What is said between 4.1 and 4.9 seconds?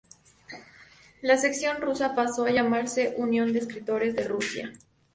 de Rusia".